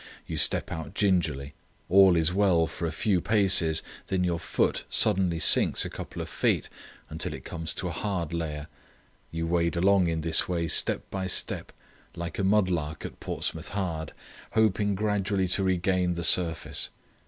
You 0.25 0.35
step 0.35 0.71
out 0.71 0.95
gingerly. 0.95 1.53
All 1.87 2.15
is 2.15 2.33
well 2.33 2.65
for 2.65 2.87
a 2.87 2.91
few 2.91 3.21
paces, 3.21 3.83
then 4.07 4.23
your 4.23 4.39
foot 4.39 4.83
suddenly 4.89 5.37
sinks 5.37 5.85
a 5.85 5.91
couple 5.91 6.23
of 6.23 6.27
feet 6.27 6.69
until 7.11 7.35
it 7.35 7.45
comes 7.45 7.71
to 7.75 7.87
a 7.87 7.91
hard 7.91 8.33
layer. 8.33 8.65
You 9.29 9.45
wade 9.45 9.75
along 9.75 10.07
in 10.07 10.21
this 10.21 10.49
way 10.49 10.67
step 10.69 11.03
by 11.11 11.27
step, 11.27 11.71
like 12.15 12.39
a 12.39 12.43
mudlark 12.43 13.05
at 13.05 13.19
Portsmouth 13.19 13.69
Hard, 13.77 14.13
hoping 14.53 14.95
gradually 14.95 15.47
to 15.49 15.61
regain 15.61 16.15
the 16.15 16.23
surface. 16.23 16.89